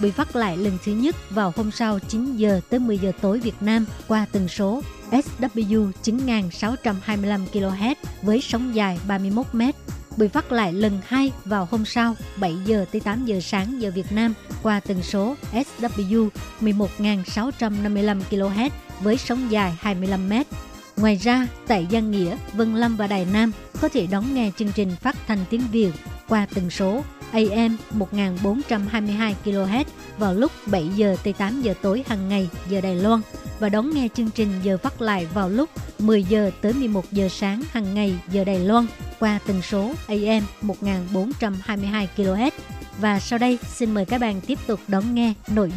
Bị 0.00 0.10
phát 0.10 0.36
lại 0.36 0.56
lần 0.56 0.78
thứ 0.84 0.92
nhất 0.92 1.16
vào 1.30 1.52
hôm 1.56 1.70
sau 1.70 1.98
9 1.98 2.36
giờ 2.36 2.60
tới 2.70 2.80
10 2.80 2.98
giờ 2.98 3.12
tối 3.20 3.40
Việt 3.40 3.54
Nam 3.60 3.86
qua 4.08 4.26
tần 4.32 4.48
số 4.48 4.82
SW 5.10 5.92
9625 6.02 7.46
kHz 7.52 7.94
với 8.22 8.40
sóng 8.40 8.74
dài 8.74 8.98
31 9.08 9.46
m. 9.52 9.62
Bị 10.16 10.28
phát 10.28 10.52
lại 10.52 10.72
lần 10.72 11.00
hai 11.06 11.32
vào 11.44 11.68
hôm 11.70 11.84
sau 11.84 12.16
7 12.36 12.56
giờ 12.64 12.84
tới 12.92 13.00
8 13.00 13.24
giờ 13.24 13.40
sáng 13.40 13.82
giờ 13.82 13.90
Việt 13.94 14.12
Nam 14.12 14.34
qua 14.62 14.80
tần 14.80 15.02
số 15.02 15.34
SW 15.52 16.28
11655 16.60 18.20
kHz 18.30 18.70
với 19.00 19.16
sóng 19.16 19.50
dài 19.50 19.76
25 19.80 20.28
m. 20.28 20.32
Ngoài 20.96 21.16
ra, 21.16 21.46
tại 21.66 21.86
Giang 21.90 22.10
Nghĩa, 22.10 22.36
Vân 22.52 22.74
Lâm 22.74 22.96
và 22.96 23.06
Đài 23.06 23.26
Nam 23.32 23.52
có 23.80 23.88
thể 23.88 24.06
đón 24.06 24.34
nghe 24.34 24.50
chương 24.58 24.72
trình 24.74 24.90
phát 25.00 25.16
thanh 25.26 25.38
tiếng 25.50 25.62
Việt 25.72 25.92
qua 26.28 26.46
tần 26.54 26.70
số 26.70 27.04
AM 27.32 27.76
1422 27.90 29.36
kHz 29.44 29.84
vào 30.18 30.34
lúc 30.34 30.52
7 30.66 30.88
giờ 30.96 31.16
tới 31.24 31.32
8 31.32 31.62
giờ 31.62 31.74
tối 31.82 32.04
hàng 32.06 32.28
ngày 32.28 32.48
giờ 32.68 32.80
Đài 32.80 32.96
Loan 32.96 33.20
và 33.60 33.68
đón 33.68 33.90
nghe 33.94 34.08
chương 34.14 34.30
trình 34.30 34.48
giờ 34.62 34.78
phát 34.78 35.00
lại 35.00 35.26
vào 35.34 35.48
lúc 35.48 35.70
10 35.98 36.24
giờ 36.24 36.50
tới 36.60 36.72
11 36.72 37.12
giờ 37.12 37.28
sáng 37.28 37.62
hàng 37.70 37.94
ngày 37.94 38.14
giờ 38.32 38.44
Đài 38.44 38.58
Loan 38.58 38.86
qua 39.18 39.38
tần 39.46 39.62
số 39.62 39.92
AM 40.06 40.42
1422 40.60 42.08
kHz. 42.16 42.50
Và 43.00 43.20
sau 43.20 43.38
đây, 43.38 43.58
xin 43.68 43.94
mời 43.94 44.04
các 44.04 44.20
bạn 44.20 44.40
tiếp 44.40 44.58
tục 44.66 44.80
đón 44.88 45.14
nghe 45.14 45.34
nội 45.48 45.72